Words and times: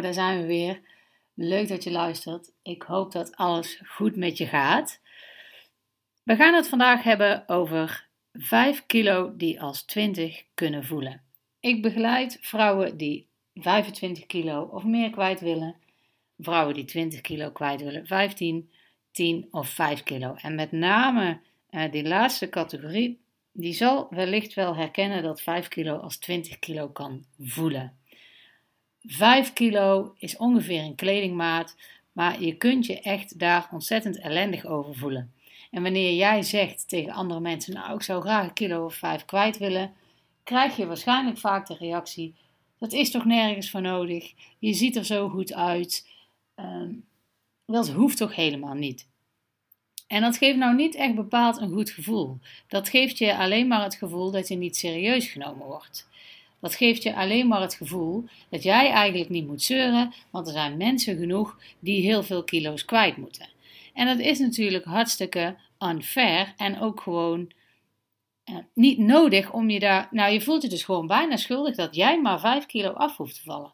Daar 0.00 0.12
zijn 0.12 0.40
we 0.40 0.46
weer. 0.46 0.80
Leuk 1.34 1.68
dat 1.68 1.84
je 1.84 1.90
luistert. 1.90 2.52
Ik 2.62 2.82
hoop 2.82 3.12
dat 3.12 3.36
alles 3.36 3.80
goed 3.86 4.16
met 4.16 4.38
je 4.38 4.46
gaat. 4.46 5.00
We 6.22 6.36
gaan 6.36 6.54
het 6.54 6.68
vandaag 6.68 7.02
hebben 7.02 7.48
over 7.48 8.06
5 8.32 8.86
kilo 8.86 9.36
die 9.36 9.60
als 9.62 9.82
20 9.82 10.44
kunnen 10.54 10.84
voelen. 10.84 11.22
Ik 11.60 11.82
begeleid 11.82 12.38
vrouwen 12.40 12.96
die 12.96 13.28
25 13.54 14.26
kilo 14.26 14.62
of 14.62 14.84
meer 14.84 15.10
kwijt 15.10 15.40
willen, 15.40 15.76
vrouwen 16.38 16.74
die 16.74 16.84
20 16.84 17.20
kilo 17.20 17.50
kwijt 17.50 17.80
willen, 17.80 18.06
15, 18.06 18.70
10 19.10 19.48
of 19.50 19.68
5 19.68 20.02
kilo. 20.02 20.34
En 20.34 20.54
met 20.54 20.72
name 20.72 21.40
uh, 21.70 21.90
die 21.90 22.08
laatste 22.08 22.48
categorie, 22.48 23.20
die 23.52 23.72
zal 23.72 24.06
wellicht 24.10 24.54
wel 24.54 24.76
herkennen 24.76 25.22
dat 25.22 25.40
5 25.40 25.68
kilo 25.68 25.96
als 25.96 26.16
20 26.16 26.58
kilo 26.58 26.88
kan 26.88 27.24
voelen. 27.38 27.98
5 29.06 29.52
kilo 29.52 30.14
is 30.18 30.36
ongeveer 30.36 30.82
een 30.82 30.94
kledingmaat, 30.94 31.76
maar 32.12 32.42
je 32.42 32.56
kunt 32.56 32.86
je 32.86 33.00
echt 33.00 33.38
daar 33.38 33.68
ontzettend 33.72 34.18
ellendig 34.18 34.66
over 34.66 34.94
voelen. 34.94 35.32
En 35.70 35.82
wanneer 35.82 36.14
jij 36.14 36.42
zegt 36.42 36.88
tegen 36.88 37.12
andere 37.12 37.40
mensen, 37.40 37.74
nou 37.74 37.94
ik 37.94 38.02
zou 38.02 38.22
graag 38.22 38.44
een 38.44 38.52
kilo 38.52 38.84
of 38.84 38.94
5 38.94 39.24
kwijt 39.24 39.58
willen, 39.58 39.92
krijg 40.42 40.76
je 40.76 40.86
waarschijnlijk 40.86 41.38
vaak 41.38 41.66
de 41.66 41.76
reactie, 41.78 42.34
dat 42.78 42.92
is 42.92 43.10
toch 43.10 43.24
nergens 43.24 43.70
voor 43.70 43.80
nodig, 43.80 44.32
je 44.58 44.72
ziet 44.72 44.96
er 44.96 45.04
zo 45.04 45.28
goed 45.28 45.52
uit, 45.52 46.08
um, 46.56 47.04
dat 47.66 47.90
hoeft 47.90 48.16
toch 48.16 48.34
helemaal 48.34 48.74
niet. 48.74 49.06
En 50.06 50.20
dat 50.20 50.36
geeft 50.36 50.56
nou 50.56 50.74
niet 50.74 50.94
echt 50.94 51.14
bepaald 51.14 51.60
een 51.60 51.72
goed 51.72 51.90
gevoel. 51.90 52.38
Dat 52.68 52.88
geeft 52.88 53.18
je 53.18 53.36
alleen 53.36 53.68
maar 53.68 53.82
het 53.82 53.94
gevoel 53.94 54.30
dat 54.30 54.48
je 54.48 54.56
niet 54.56 54.76
serieus 54.76 55.28
genomen 55.28 55.66
wordt. 55.66 56.08
Dat 56.64 56.74
geeft 56.74 57.02
je 57.02 57.14
alleen 57.14 57.48
maar 57.48 57.60
het 57.60 57.74
gevoel 57.74 58.24
dat 58.48 58.62
jij 58.62 58.90
eigenlijk 58.90 59.30
niet 59.30 59.46
moet 59.46 59.62
zeuren, 59.62 60.14
want 60.30 60.46
er 60.46 60.52
zijn 60.52 60.76
mensen 60.76 61.16
genoeg 61.16 61.58
die 61.78 62.02
heel 62.02 62.22
veel 62.22 62.44
kilo's 62.44 62.84
kwijt 62.84 63.16
moeten. 63.16 63.48
En 63.94 64.06
dat 64.06 64.18
is 64.18 64.38
natuurlijk 64.38 64.84
hartstikke 64.84 65.56
unfair 65.78 66.54
en 66.56 66.80
ook 66.80 67.00
gewoon 67.00 67.52
eh, 68.44 68.56
niet 68.74 68.98
nodig 68.98 69.52
om 69.52 69.70
je 69.70 69.78
daar. 69.78 70.08
Nou, 70.10 70.32
je 70.32 70.40
voelt 70.40 70.62
je 70.62 70.68
dus 70.68 70.84
gewoon 70.84 71.06
bijna 71.06 71.36
schuldig 71.36 71.74
dat 71.76 71.94
jij 71.94 72.20
maar 72.20 72.40
5 72.40 72.66
kilo 72.66 72.90
af 72.90 73.16
hoeft 73.16 73.34
te 73.34 73.42
vallen. 73.42 73.72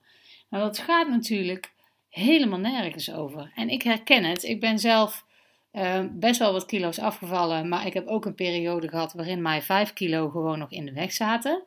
Nou, 0.48 0.64
dat 0.64 0.78
gaat 0.78 1.08
natuurlijk 1.08 1.72
helemaal 2.08 2.58
nergens 2.58 3.12
over. 3.12 3.52
En 3.54 3.69
ik 3.69 3.82
herken 3.82 4.25
het. 4.25 4.42
Ik 4.42 4.60
ben 4.60 4.78
zelf 4.78 5.25
uh, 5.72 6.04
best 6.10 6.38
wel 6.38 6.52
wat 6.52 6.66
kilo's 6.66 6.98
afgevallen, 6.98 7.69
maar 7.69 7.86
ik 7.86 7.94
heb 7.94 8.06
ook 8.06 8.25
een 8.25 8.34
periode 8.34 8.88
gehad 8.88 9.12
waarin 9.12 9.42
mij 9.42 9.62
5 9.62 9.92
kilo 9.92 10.28
gewoon 10.28 10.58
nog 10.58 10.70
in 10.70 10.84
de 10.84 10.92
weg 10.92 11.12
zaten. 11.12 11.62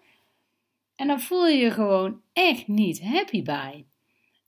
En 0.96 1.08
dan 1.08 1.20
voel 1.20 1.48
je 1.48 1.58
je 1.58 1.72
gewoon 1.72 2.22
echt 2.34 2.68
niet 2.68 3.02
happy 3.02 3.44
bij. 3.44 3.86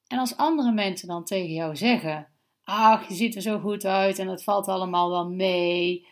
En 0.07 0.19
als 0.19 0.37
andere 0.37 0.71
mensen 0.71 1.07
dan 1.07 1.25
tegen 1.25 1.53
jou 1.53 1.75
zeggen: 1.75 2.27
Ach, 2.63 3.07
je 3.07 3.13
ziet 3.13 3.35
er 3.35 3.41
zo 3.41 3.59
goed 3.59 3.85
uit 3.85 4.19
en 4.19 4.27
het 4.27 4.43
valt 4.43 4.67
allemaal 4.67 5.09
wel 5.09 5.29
mee. 5.29 6.07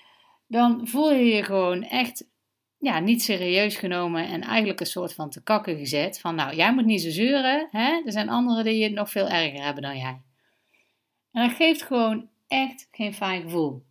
Dan 0.48 0.88
voel 0.88 1.12
je 1.12 1.26
je 1.26 1.44
gewoon 1.44 1.84
echt 1.84 2.28
ja, 2.78 3.00
niet 3.00 3.24
serieus 3.24 3.76
genomen 3.76 4.28
en 4.28 4.42
eigenlijk 4.42 4.80
een 4.80 4.86
soort 4.86 5.14
van 5.14 5.30
te 5.30 5.44
kakken 5.44 5.78
gezet. 5.78 6.20
Van 6.20 6.36
nou, 6.36 6.56
jij 6.56 6.74
moet 6.74 6.86
niet 6.86 7.02
zo 7.02 7.10
zeuren, 7.10 7.68
hè? 7.72 8.02
er 8.06 8.12
zijn 8.12 8.30
anderen 8.30 8.64
die 8.64 8.84
het 8.84 8.94
nog 8.94 9.10
veel 9.10 9.28
erger 9.28 9.64
hebben 9.64 9.84
dan 9.84 9.98
jij. 9.98 10.22
En 11.32 11.48
dat 11.48 11.56
geeft 11.58 11.82
gewoon 11.82 12.30
echt 12.48 12.88
geen 12.92 13.14
fijn 13.14 13.42
gevoel. 13.42 13.84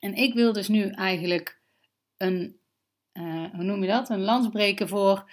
En 0.00 0.14
ik 0.14 0.34
wil 0.34 0.52
dus 0.52 0.68
nu 0.68 0.90
eigenlijk 0.90 1.60
een 2.16 2.60
uh, 3.18 3.44
hoe 3.54 3.64
noem 3.64 3.82
je 3.82 3.88
dat, 3.88 4.08
een 4.08 4.20
lans 4.20 4.48
breken 4.48 4.88
voor, 4.88 5.30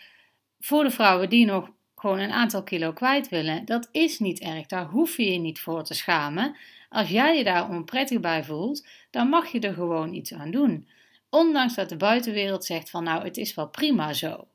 voor 0.60 0.84
de 0.84 0.92
vrouwen 0.92 1.30
die 1.30 1.46
nog 1.46 1.70
gewoon 1.96 2.20
een 2.20 2.32
aantal 2.32 2.64
kilo 2.64 2.94
kwijt 2.94 3.30
willen. 3.30 3.66
Dat 3.66 3.90
is 3.92 4.20
niet 4.20 4.40
erg, 4.40 4.66
daar 4.66 4.86
hoef 4.86 5.18
je 5.18 5.32
je 5.32 5.40
niet 5.40 5.60
voor 5.60 5.84
te 5.84 5.94
schamen. 5.94 6.56
Als 6.90 7.10
jij 7.10 7.38
je 7.38 7.44
daar 7.44 7.70
onprettig 7.70 8.20
bij 8.20 8.44
voelt, 8.44 8.88
dan 9.10 9.30
mag 9.30 9.52
je 9.52 9.60
er 9.60 9.74
gewoon 9.74 10.14
iets 10.14 10.34
aan 10.34 10.52
doen. 10.52 10.88
Ondanks 11.30 11.76
dat 11.76 11.90
de 11.90 11.98
buitenwereld 11.98 12.66
zegt 12.66 12.90
van 12.90 13.04
nou, 13.04 13.24
het 13.24 13.38
is 13.38 13.54
wel 13.54 13.68
prima 13.68 14.14
zo. 14.14 14.48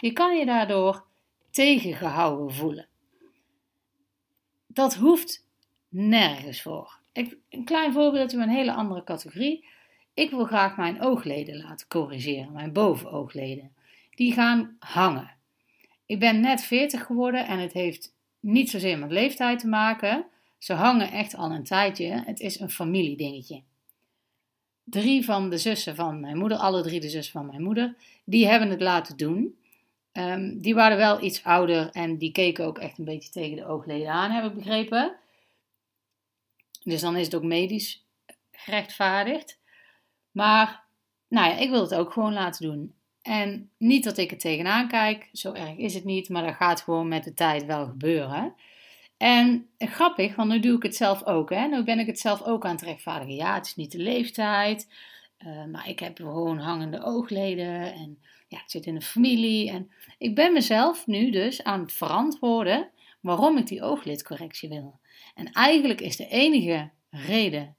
Je 0.00 0.12
kan 0.12 0.36
je 0.36 0.46
daardoor 0.46 1.04
tegengehouden 1.50 2.54
voelen. 2.54 2.86
Dat 4.66 4.94
hoeft 4.94 5.46
nergens 5.88 6.62
voor. 6.62 6.98
Ik, 7.12 7.36
een 7.48 7.64
klein 7.64 7.92
voorbeeldje 7.92 8.36
met 8.36 8.46
een 8.46 8.54
hele 8.54 8.72
andere 8.72 9.04
categorie. 9.04 9.64
Ik 10.14 10.30
wil 10.30 10.44
graag 10.44 10.76
mijn 10.76 11.02
oogleden 11.02 11.56
laten 11.56 11.88
corrigeren, 11.88 12.52
mijn 12.52 12.72
bovenoogleden. 12.72 13.74
Die 14.14 14.32
gaan 14.32 14.76
hangen. 14.78 15.36
Ik 16.06 16.18
ben 16.18 16.40
net 16.40 16.62
40 16.62 17.06
geworden 17.06 17.46
en 17.46 17.58
het 17.58 17.72
heeft 17.72 18.14
niet 18.40 18.70
zozeer 18.70 18.98
met 18.98 19.10
leeftijd 19.10 19.58
te 19.58 19.68
maken. 19.68 20.26
Ze 20.58 20.72
hangen 20.72 21.10
echt 21.10 21.36
al 21.36 21.50
een 21.50 21.64
tijdje. 21.64 22.22
Het 22.26 22.40
is 22.40 22.60
een 22.60 22.70
familiedingetje. 22.70 23.62
Drie 24.84 25.24
van 25.24 25.50
de 25.50 25.58
zussen 25.58 25.94
van 25.94 26.20
mijn 26.20 26.38
moeder, 26.38 26.58
alle 26.58 26.82
drie 26.82 27.00
de 27.00 27.08
zussen 27.08 27.32
van 27.32 27.46
mijn 27.46 27.62
moeder, 27.62 27.96
die 28.24 28.46
hebben 28.46 28.70
het 28.70 28.80
laten 28.80 29.16
doen. 29.16 29.56
Um, 30.12 30.60
die 30.60 30.74
waren 30.74 30.96
wel 30.96 31.22
iets 31.22 31.44
ouder 31.44 31.90
en 31.90 32.18
die 32.18 32.32
keken 32.32 32.64
ook 32.64 32.78
echt 32.78 32.98
een 32.98 33.04
beetje 33.04 33.30
tegen 33.30 33.56
de 33.56 33.66
oogleden 33.66 34.08
aan, 34.08 34.30
heb 34.30 34.44
ik 34.44 34.54
begrepen. 34.54 35.16
Dus 36.84 37.00
dan 37.00 37.16
is 37.16 37.24
het 37.24 37.34
ook 37.34 37.42
medisch 37.42 38.04
gerechtvaardigd. 38.50 39.60
Maar 40.32 40.84
nou 41.28 41.48
ja, 41.48 41.56
ik 41.56 41.70
wil 41.70 41.80
het 41.80 41.94
ook 41.94 42.12
gewoon 42.12 42.32
laten 42.32 42.66
doen. 42.66 42.94
En 43.22 43.70
niet 43.78 44.04
dat 44.04 44.18
ik 44.18 44.30
het 44.30 44.40
tegenaan 44.40 44.88
kijk, 44.88 45.28
zo 45.32 45.52
erg 45.52 45.76
is 45.76 45.94
het 45.94 46.04
niet, 46.04 46.28
maar 46.28 46.42
dat 46.42 46.54
gaat 46.54 46.80
gewoon 46.80 47.08
met 47.08 47.24
de 47.24 47.34
tijd 47.34 47.64
wel 47.64 47.86
gebeuren. 47.86 48.54
En 49.16 49.68
grappig, 49.78 50.34
want 50.34 50.50
nu 50.50 50.60
doe 50.60 50.76
ik 50.76 50.82
het 50.82 50.96
zelf 50.96 51.24
ook. 51.24 51.50
Hè? 51.50 51.66
Nu 51.66 51.84
ben 51.84 51.98
ik 51.98 52.06
het 52.06 52.18
zelf 52.18 52.42
ook 52.42 52.64
aan 52.64 52.74
het 52.74 52.82
rechtvaardigen. 52.82 53.34
Ja, 53.34 53.54
het 53.54 53.66
is 53.66 53.76
niet 53.76 53.92
de 53.92 53.98
leeftijd, 53.98 54.88
uh, 55.46 55.64
maar 55.64 55.88
ik 55.88 55.98
heb 55.98 56.16
gewoon 56.16 56.58
hangende 56.58 57.02
oogleden 57.02 57.92
en 57.92 58.18
ja, 58.48 58.58
het 58.58 58.70
zit 58.70 58.86
in 58.86 58.94
de 58.94 59.00
familie. 59.00 59.70
En 59.70 59.90
ik 60.18 60.34
ben 60.34 60.52
mezelf 60.52 61.06
nu 61.06 61.30
dus 61.30 61.64
aan 61.64 61.80
het 61.80 61.92
verantwoorden 61.92 62.90
waarom 63.20 63.56
ik 63.56 63.66
die 63.66 63.82
ooglidcorrectie 63.82 64.68
wil. 64.68 65.00
En 65.34 65.52
eigenlijk 65.52 66.00
is 66.00 66.16
de 66.16 66.28
enige 66.28 66.90
reden 67.10 67.76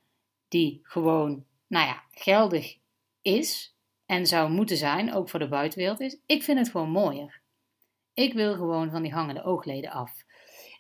die 0.48 0.80
gewoon 0.84 1.46
nou 1.74 1.88
ja, 1.88 2.04
geldig 2.12 2.78
is 3.22 3.76
en 4.06 4.28
zou 4.28 4.52
moeten 4.52 4.78
zijn, 4.78 5.14
ook 5.14 5.30
voor 5.30 5.40
de 5.40 5.48
buitenwereld, 5.48 6.00
is: 6.00 6.18
ik 6.26 6.44
vind 6.44 6.58
het 6.58 6.70
gewoon 6.70 6.90
mooier. 6.90 7.42
Ik 8.14 8.34
wil 8.34 8.54
gewoon 8.54 8.92
van 8.92 9.02
die 9.02 9.14
hangende 9.14 9.44
oogleden 9.44 9.92
af. 9.92 10.12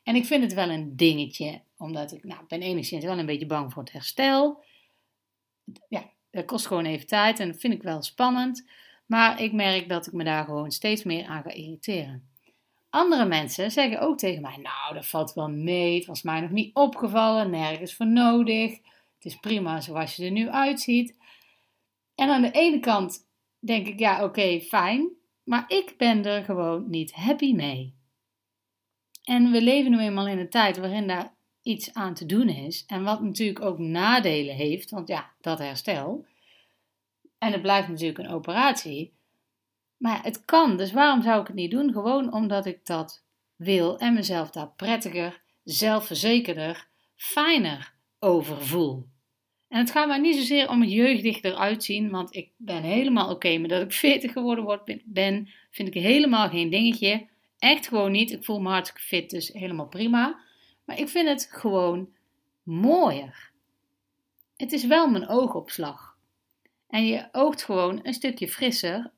En 0.04 0.16
ik 0.16 0.26
vind 0.26 0.44
het 0.44 0.54
wel 0.54 0.70
een 0.70 0.96
dingetje, 0.96 1.62
omdat 1.78 2.12
ik 2.12 2.24
nou, 2.24 2.42
ben 2.48 2.62
enigszins 2.62 3.06
wel 3.06 3.20
een 3.20 3.26
beetje 3.26 3.46
bang 3.46 3.74
voor 3.74 3.84
het 3.84 3.92
herstel. 3.92 4.64
Ja, 5.88 6.10
dat 6.32 6.46
kost 6.46 6.68
gewoon 6.68 6.86
even 6.86 7.08
tijd 7.08 7.40
en 7.40 7.52
dat 7.52 7.60
vind 7.60 7.74
ik 7.74 7.84
wel 7.84 8.02
spannend. 8.02 8.70
Maar 9.06 9.42
ik 9.42 9.54
merk 9.54 9.90
dat 9.90 10.08
ik 10.08 10.14
me 10.14 10.24
daar 10.24 10.46
gewoon 10.46 10.72
steeds 10.72 11.04
meer 11.04 11.26
aan 11.26 11.44
ga 11.44 11.50
irriteren. 11.50 12.30
Andere 12.90 13.26
mensen 13.26 13.72
zeggen 13.72 14.00
ook 14.00 14.18
tegen 14.18 14.42
mij: 14.42 14.58
Nou, 14.58 14.94
dat 14.94 15.06
valt 15.06 15.34
wel 15.34 15.50
mee. 15.50 15.96
Het 15.96 16.06
was 16.06 16.22
mij 16.22 16.40
nog 16.40 16.50
niet 16.50 16.76
opgevallen, 16.76 17.50
nergens 17.50 17.96
voor 17.96 18.08
nodig. 18.08 18.80
Het 19.24 19.32
is 19.32 19.40
prima 19.40 19.82
zoals 19.82 20.16
je 20.16 20.26
er 20.26 20.32
nu 20.32 20.50
uitziet. 20.50 21.18
En 22.16 22.30
aan 22.30 22.42
de 22.42 22.52
ene 22.52 22.80
kant 22.80 23.28
denk 23.60 23.88
ik, 23.88 24.00
ja, 24.00 24.24
oké, 24.24 24.60
fijn. 24.60 25.10
Maar 25.44 25.64
ik 25.68 25.94
ben 25.98 26.26
er 26.26 26.44
gewoon 26.44 26.90
niet 26.90 27.14
happy 27.14 27.54
mee. 27.54 27.96
En 29.24 29.52
we 29.52 29.62
leven 29.62 29.92
nu 29.92 30.00
eenmaal 30.00 30.28
in 30.28 30.38
een 30.40 30.50
tijd 30.50 30.78
waarin 30.78 31.08
daar 31.08 31.34
iets 31.62 31.94
aan 31.94 32.14
te 32.14 32.26
doen 32.26 32.50
is. 32.50 32.86
En 32.86 33.04
wat 33.04 33.22
natuurlijk 33.22 33.66
ook 33.66 33.78
nadelen 33.78 34.56
heeft, 34.56 34.90
want 34.90 35.08
ja, 35.08 35.32
dat 35.42 35.60
herstel. 35.60 36.26
En 37.38 37.52
het 37.52 37.62
blijft 37.62 37.88
natuurlijk 37.88 38.20
een 38.20 38.34
operatie. 38.34 39.14
Maar 39.98 40.24
het 40.24 40.46
kan, 40.46 40.78
dus 40.78 40.92
waarom 40.92 41.22
zou 41.22 41.42
ik 41.42 41.48
het 41.48 41.56
niet 41.56 41.72
doen? 41.72 41.92
Gewoon 41.92 42.34
omdat 42.34 42.66
ik 42.66 42.86
dat 42.86 43.24
wil 43.56 43.98
en 43.98 44.14
mezelf 44.14 44.50
daar 44.50 44.72
prettiger, 44.76 45.42
zelfverzekerder, 45.64 46.88
fijner 47.16 47.94
over 48.20 48.66
voel. 48.66 49.12
En 49.74 49.80
het 49.80 49.92
gaat 49.92 50.08
mij 50.08 50.18
niet 50.18 50.36
zozeer 50.36 50.70
om 50.70 50.82
het 50.82 50.92
jeugdig 50.92 51.42
eruit 51.42 52.10
want 52.10 52.36
ik 52.36 52.50
ben 52.58 52.84
helemaal 52.84 53.30
oké 53.30 53.58
met 53.58 53.70
dat 53.70 53.82
ik 53.82 53.94
40 53.94 54.32
geworden 54.32 55.02
ben. 55.06 55.50
Vind 55.72 55.88
ik 55.88 55.94
helemaal 55.94 56.50
geen 56.50 56.70
dingetje. 56.70 57.28
Echt 57.60 57.88
gewoon 57.88 58.12
niet. 58.12 58.32
Ik 58.32 58.44
voel 58.44 58.60
me 58.60 58.70
hartstikke 58.70 59.02
fit, 59.02 59.30
dus 59.30 59.48
helemaal 59.48 59.88
prima. 59.88 60.40
Maar 60.86 61.00
ik 61.00 61.10
vind 61.10 61.28
het 61.28 61.48
gewoon 61.52 62.10
mooier. 62.64 63.52
Het 64.58 64.72
is 64.72 64.86
wel 64.86 65.08
mijn 65.08 65.28
oogopslag. 65.28 66.18
En 66.90 67.06
je 67.06 67.28
oogt 67.32 67.64
gewoon 67.64 68.00
een 68.04 68.14
stukje 68.14 68.48
frisser 68.48 69.12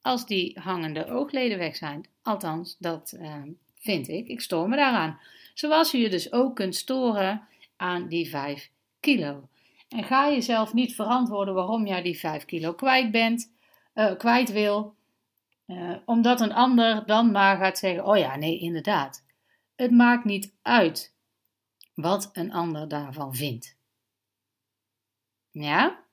als 0.00 0.26
die 0.26 0.58
hangende 0.60 1.06
oogleden 1.06 1.58
weg 1.58 1.76
zijn. 1.76 2.06
Althans, 2.22 2.76
dat 2.78 3.16
uh, 3.20 3.42
vind 3.78 4.08
ik. 4.08 4.28
Ik 4.28 4.40
stoor 4.40 4.68
me 4.68 4.76
daaraan. 4.76 5.20
Zoals 5.54 5.90
je 5.90 5.98
je 5.98 6.08
dus 6.08 6.32
ook 6.32 6.56
kunt 6.56 6.76
storen 6.76 7.48
aan 7.76 8.08
die 8.08 8.28
5 8.28 8.70
kilo. 9.00 9.48
En 9.96 10.04
ga 10.04 10.30
jezelf 10.30 10.72
niet 10.72 10.94
verantwoorden 10.94 11.54
waarom 11.54 11.86
jij 11.86 12.02
die 12.02 12.18
5 12.18 12.44
kilo 12.44 12.74
kwijt 12.74 13.10
bent, 13.10 13.52
uh, 13.94 14.16
kwijt 14.16 14.52
wil, 14.52 14.96
uh, 15.66 15.96
omdat 16.04 16.40
een 16.40 16.52
ander 16.52 17.06
dan 17.06 17.30
maar 17.30 17.56
gaat 17.56 17.78
zeggen: 17.78 18.04
Oh 18.04 18.16
ja, 18.16 18.36
nee, 18.36 18.58
inderdaad. 18.58 19.24
Het 19.76 19.90
maakt 19.90 20.24
niet 20.24 20.54
uit 20.62 21.16
wat 21.94 22.30
een 22.32 22.52
ander 22.52 22.88
daarvan 22.88 23.34
vindt. 23.34 23.76
Ja? 25.50 26.04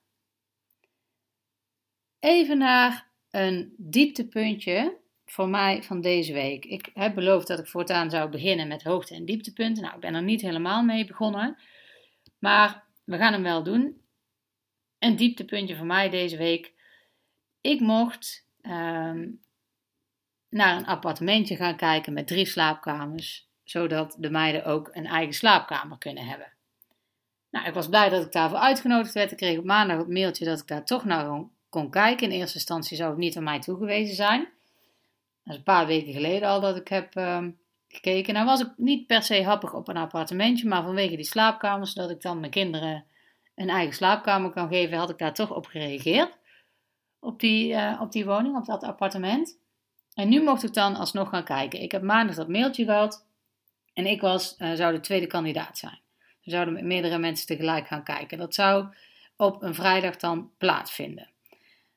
Even 2.18 2.58
naar 2.58 3.10
een 3.30 3.74
dieptepuntje 3.76 4.98
voor 5.24 5.48
mij 5.48 5.82
van 5.82 6.00
deze 6.00 6.32
week. 6.32 6.64
Ik 6.64 6.90
heb 6.94 7.14
beloofd 7.14 7.46
dat 7.46 7.58
ik 7.58 7.66
voortaan 7.66 8.10
zou 8.10 8.30
beginnen 8.30 8.68
met 8.68 8.82
hoogte- 8.82 9.14
en 9.14 9.24
dieptepunten. 9.24 9.82
Nou, 9.82 9.94
ik 9.94 10.00
ben 10.00 10.14
er 10.14 10.22
niet 10.22 10.40
helemaal 10.40 10.82
mee 10.82 11.06
begonnen. 11.06 11.58
Maar 12.38 12.83
we 13.04 13.16
gaan 13.16 13.32
hem 13.32 13.42
wel 13.42 13.62
doen. 13.62 14.02
Een 14.98 15.16
dieptepuntje 15.16 15.76
voor 15.76 15.86
mij 15.86 16.10
deze 16.10 16.36
week. 16.36 16.72
Ik 17.60 17.80
mocht 17.80 18.48
ehm, 18.60 19.28
naar 20.48 20.76
een 20.76 20.86
appartementje 20.86 21.56
gaan 21.56 21.76
kijken 21.76 22.12
met 22.12 22.26
drie 22.26 22.46
slaapkamers, 22.46 23.48
zodat 23.64 24.16
de 24.18 24.30
meiden 24.30 24.64
ook 24.64 24.88
een 24.92 25.06
eigen 25.06 25.34
slaapkamer 25.34 25.98
kunnen 25.98 26.26
hebben. 26.26 26.52
Nou, 27.50 27.66
ik 27.66 27.74
was 27.74 27.88
blij 27.88 28.08
dat 28.08 28.24
ik 28.24 28.32
daarvoor 28.32 28.58
uitgenodigd 28.58 29.14
werd. 29.14 29.30
Ik 29.30 29.36
kreeg 29.36 29.58
op 29.58 29.64
maandag 29.64 29.98
het 29.98 30.08
mailtje 30.08 30.44
dat 30.44 30.60
ik 30.60 30.66
daar 30.66 30.84
toch 30.84 31.04
naar 31.04 31.46
kon 31.68 31.90
kijken. 31.90 32.26
In 32.26 32.38
eerste 32.38 32.56
instantie 32.56 32.96
zou 32.96 33.10
het 33.10 33.18
niet 33.18 33.36
aan 33.36 33.42
mij 33.42 33.60
toegewezen 33.60 34.14
zijn. 34.14 34.40
Dat 35.44 35.52
is 35.52 35.56
een 35.56 35.62
paar 35.62 35.86
weken 35.86 36.12
geleden 36.12 36.48
al 36.48 36.60
dat 36.60 36.76
ik 36.76 36.88
heb 36.88 37.16
uh, 37.16 37.46
gekeken. 37.94 38.34
Nou 38.34 38.46
was 38.46 38.60
ik 38.60 38.68
niet 38.76 39.06
per 39.06 39.22
se 39.22 39.44
happig 39.44 39.74
op 39.74 39.88
een 39.88 39.96
appartementje, 39.96 40.68
maar 40.68 40.82
vanwege 40.82 41.16
die 41.16 41.24
slaapkamers, 41.24 41.92
zodat 41.92 42.10
ik 42.10 42.22
dan 42.22 42.40
mijn 42.40 42.52
kinderen 42.52 43.04
een 43.54 43.68
eigen 43.68 43.94
slaapkamer 43.94 44.50
kan 44.50 44.68
geven, 44.68 44.98
had 44.98 45.10
ik 45.10 45.18
daar 45.18 45.34
toch 45.34 45.50
op 45.50 45.66
gereageerd. 45.66 46.38
Op 47.18 47.40
die, 47.40 47.72
uh, 47.72 48.00
op 48.00 48.12
die 48.12 48.24
woning, 48.24 48.56
op 48.56 48.64
dat 48.64 48.82
appartement. 48.82 49.58
En 50.14 50.28
nu 50.28 50.42
mocht 50.42 50.62
ik 50.62 50.74
dan 50.74 50.96
alsnog 50.96 51.28
gaan 51.28 51.44
kijken. 51.44 51.82
Ik 51.82 51.92
heb 51.92 52.02
maandag 52.02 52.36
dat 52.36 52.48
mailtje 52.48 52.84
gehad 52.84 53.26
en 53.94 54.06
ik 54.06 54.20
was, 54.20 54.54
uh, 54.58 54.72
zou 54.72 54.92
de 54.92 55.00
tweede 55.00 55.26
kandidaat 55.26 55.78
zijn. 55.78 55.98
We 56.44 56.50
zouden 56.50 56.74
met 56.74 56.84
meerdere 56.84 57.18
mensen 57.18 57.46
tegelijk 57.46 57.86
gaan 57.86 58.04
kijken. 58.04 58.38
Dat 58.38 58.54
zou 58.54 58.86
op 59.36 59.62
een 59.62 59.74
vrijdag 59.74 60.16
dan 60.16 60.50
plaatsvinden. 60.58 61.28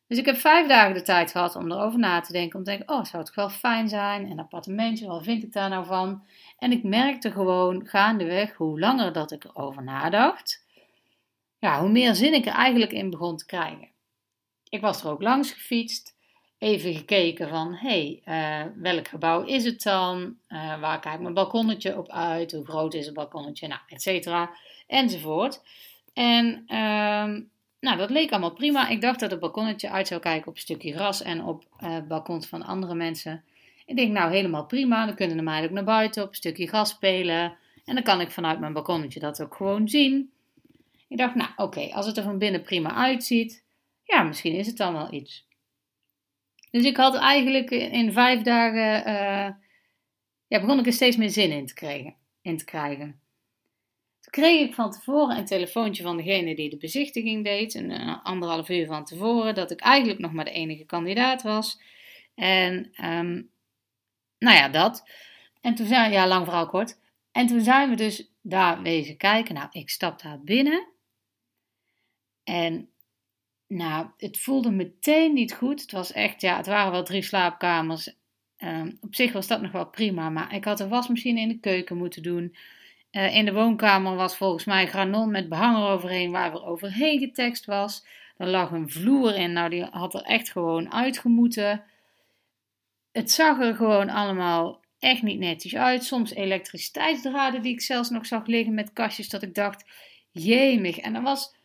Dus 0.07 0.17
ik 0.17 0.25
heb 0.25 0.37
vijf 0.37 0.67
dagen 0.67 0.93
de 0.93 1.01
tijd 1.01 1.31
gehad 1.31 1.55
om 1.55 1.71
erover 1.71 1.99
na 1.99 2.19
te 2.21 2.31
denken. 2.31 2.57
Om 2.57 2.63
te 2.63 2.69
denken, 2.69 2.95
oh, 2.95 3.03
zou 3.03 3.23
het 3.23 3.35
wel 3.35 3.49
fijn 3.49 3.89
zijn? 3.89 4.29
En 4.29 4.39
appartementje, 4.39 5.07
wat 5.07 5.23
vind 5.23 5.43
ik 5.43 5.53
daar 5.53 5.69
nou 5.69 5.85
van? 5.85 6.23
En 6.57 6.71
ik 6.71 6.83
merkte 6.83 7.31
gewoon 7.31 7.85
gaandeweg, 7.87 8.53
hoe 8.53 8.79
langer 8.79 9.13
dat 9.13 9.31
ik 9.31 9.43
erover 9.43 9.83
nadacht, 9.83 10.65
ja, 11.59 11.79
hoe 11.79 11.89
meer 11.89 12.15
zin 12.15 12.33
ik 12.33 12.45
er 12.45 12.53
eigenlijk 12.53 12.91
in 12.91 13.09
begon 13.09 13.37
te 13.37 13.45
krijgen. 13.45 13.89
Ik 14.69 14.81
was 14.81 15.03
er 15.03 15.09
ook 15.09 15.21
langs 15.21 15.51
gefietst, 15.51 16.15
even 16.57 16.93
gekeken 16.93 17.49
van, 17.49 17.73
hé, 17.73 18.21
hey, 18.23 18.65
uh, 18.65 18.71
welk 18.75 19.07
gebouw 19.07 19.43
is 19.43 19.63
het 19.63 19.81
dan? 19.81 20.37
Uh, 20.49 20.79
waar 20.79 20.99
kijkt 20.99 21.21
mijn 21.21 21.33
balkonnetje 21.33 21.97
op 21.97 22.09
uit? 22.09 22.51
Hoe 22.51 22.65
groot 22.65 22.93
is 22.93 23.05
het 23.05 23.15
balkonnetje? 23.15 23.67
Nou, 23.67 23.81
et 23.87 24.01
cetera, 24.01 24.49
enzovoort. 24.87 25.61
En... 26.13 26.63
Uh, 26.67 27.39
nou, 27.79 27.97
dat 27.97 28.09
leek 28.09 28.31
allemaal 28.31 28.53
prima. 28.53 28.87
Ik 28.87 29.01
dacht 29.01 29.19
dat 29.19 29.31
het 29.31 29.39
balkonnetje 29.39 29.89
uit 29.89 30.07
zou 30.07 30.21
kijken 30.21 30.47
op 30.47 30.53
een 30.55 30.61
stukje 30.61 30.93
gras 30.93 31.21
en 31.21 31.43
op 31.43 31.65
uh, 31.83 31.97
balkons 32.07 32.47
van 32.47 32.63
andere 32.63 32.95
mensen. 32.95 33.43
Ik 33.85 33.95
denk, 33.95 34.11
nou, 34.11 34.31
helemaal 34.31 34.65
prima. 34.65 35.05
Dan 35.05 35.15
kunnen 35.15 35.37
de 35.37 35.43
meiden 35.43 35.69
ook 35.69 35.75
naar 35.75 35.83
buiten 35.83 36.23
op 36.23 36.29
een 36.29 36.35
stukje 36.35 36.67
gras 36.67 36.89
spelen. 36.89 37.57
En 37.85 37.95
dan 37.95 38.03
kan 38.03 38.21
ik 38.21 38.31
vanuit 38.31 38.59
mijn 38.59 38.73
balkonnetje 38.73 39.19
dat 39.19 39.41
ook 39.41 39.55
gewoon 39.55 39.89
zien. 39.89 40.31
Ik 41.07 41.17
dacht, 41.17 41.35
nou, 41.35 41.49
oké, 41.55 41.81
als 41.93 42.05
het 42.05 42.17
er 42.17 42.23
van 42.23 42.37
binnen 42.37 42.61
prima 42.61 42.93
uitziet, 42.93 43.63
ja, 44.03 44.23
misschien 44.23 44.53
is 44.53 44.67
het 44.67 44.77
dan 44.77 44.93
wel 44.93 45.13
iets. 45.13 45.45
Dus 46.71 46.83
ik 46.85 46.97
had 46.97 47.15
eigenlijk 47.15 47.69
in 47.69 48.11
vijf 48.11 48.41
dagen, 48.41 49.09
uh, 49.09 49.55
ja, 50.47 50.59
begon 50.59 50.79
ik 50.79 50.85
er 50.85 50.93
steeds 50.93 51.17
meer 51.17 51.29
zin 51.29 51.51
in 51.51 51.65
te 51.65 51.73
krijgen. 51.73 52.15
In 52.41 52.57
te 52.57 52.65
krijgen 52.65 53.19
kreeg 54.29 54.67
ik 54.67 54.73
van 54.73 54.91
tevoren 54.91 55.37
een 55.37 55.45
telefoontje 55.45 56.03
van 56.03 56.17
degene 56.17 56.55
die 56.55 56.69
de 56.69 56.77
bezichtiging 56.77 57.43
deed, 57.43 57.73
een, 57.73 57.89
een 57.89 58.21
anderhalf 58.21 58.69
uur 58.69 58.85
van 58.85 59.05
tevoren, 59.05 59.55
dat 59.55 59.71
ik 59.71 59.79
eigenlijk 59.79 60.19
nog 60.19 60.31
maar 60.31 60.45
de 60.45 60.51
enige 60.51 60.85
kandidaat 60.85 61.41
was. 61.41 61.81
En 62.35 62.75
um, 63.03 63.49
nou 64.39 64.55
ja, 64.55 64.69
dat. 64.69 65.09
En 65.61 65.75
toen 65.75 65.85
zijn 65.85 66.11
ja, 66.11 66.27
lang 66.27 66.45
verhaal 66.45 66.67
kort. 66.67 66.99
En 67.31 67.47
toen 67.47 67.61
zijn 67.61 67.89
we 67.89 67.95
dus 67.95 68.31
daar 68.41 68.81
wezen 68.81 69.17
kijken. 69.17 69.55
Nou, 69.55 69.67
ik 69.71 69.89
stap 69.89 70.21
daar 70.21 70.41
binnen. 70.41 70.87
En 72.43 72.89
nou, 73.67 74.07
het 74.17 74.39
voelde 74.39 74.71
meteen 74.71 75.33
niet 75.33 75.53
goed. 75.53 75.81
Het 75.81 75.91
was 75.91 76.11
echt, 76.11 76.41
ja, 76.41 76.57
het 76.57 76.65
waren 76.65 76.91
wel 76.91 77.03
drie 77.03 77.21
slaapkamers. 77.21 78.15
Um, 78.57 78.97
op 79.01 79.15
zich 79.15 79.31
was 79.31 79.47
dat 79.47 79.61
nog 79.61 79.71
wel 79.71 79.87
prima, 79.89 80.29
maar 80.29 80.55
ik 80.55 80.63
had 80.63 80.79
een 80.79 80.89
wasmachine 80.89 81.39
in 81.39 81.47
de 81.47 81.59
keuken 81.59 81.97
moeten 81.97 82.23
doen. 82.23 82.55
Uh, 83.11 83.35
in 83.35 83.45
de 83.45 83.53
woonkamer 83.53 84.15
was 84.15 84.37
volgens 84.37 84.65
mij 84.65 84.87
granon 84.87 85.31
met 85.31 85.49
behang 85.49 85.77
eroverheen 85.77 86.31
waar 86.31 86.53
er 86.53 86.65
overheen 86.65 87.19
getekst 87.19 87.65
was. 87.65 88.05
Er 88.37 88.47
lag 88.47 88.71
een 88.71 88.89
vloer 88.89 89.35
in, 89.35 89.53
nou 89.53 89.69
die 89.69 89.83
had 89.83 90.13
er 90.13 90.21
echt 90.21 90.51
gewoon 90.51 90.93
uitgemoeten. 90.93 91.83
Het 93.11 93.31
zag 93.31 93.59
er 93.59 93.75
gewoon 93.75 94.09
allemaal 94.09 94.81
echt 94.99 95.21
niet 95.21 95.39
netjes 95.39 95.75
uit. 95.75 96.03
Soms 96.03 96.33
elektriciteitsdraden 96.33 97.61
die 97.61 97.73
ik 97.73 97.81
zelfs 97.81 98.09
nog 98.09 98.25
zag 98.25 98.45
liggen 98.45 98.73
met 98.73 98.93
kastjes 98.93 99.29
dat 99.29 99.41
ik 99.41 99.53
dacht, 99.53 99.85
jemig. 100.31 100.97
En 100.97 101.13
dat 101.13 101.23
was 101.23 101.55